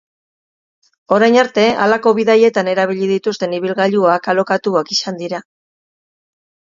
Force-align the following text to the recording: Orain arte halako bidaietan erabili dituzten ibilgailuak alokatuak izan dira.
Orain 1.17 1.35
arte 1.41 1.65
halako 1.83 2.13
bidaietan 2.19 2.71
erabili 2.71 3.09
dituzten 3.11 3.53
ibilgailuak 3.57 4.31
alokatuak 4.33 4.89
izan 4.97 5.21
dira. 5.21 5.43